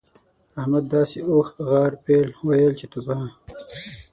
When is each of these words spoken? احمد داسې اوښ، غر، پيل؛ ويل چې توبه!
احمد 0.59 0.85
داسې 0.95 1.17
اوښ، 1.29 1.47
غر، 1.67 1.91
پيل؛ 2.05 2.29
ويل 2.47 2.73
چې 2.79 2.85
توبه! 2.91 3.17